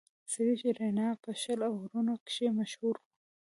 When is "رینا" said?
0.77-1.09